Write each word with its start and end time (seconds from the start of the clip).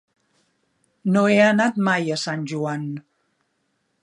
No 1.17 1.23
he 1.33 1.37
anat 1.49 1.79
mai 1.91 2.11
a 2.17 2.21
Sant 2.25 2.49
Joan. 2.53 2.89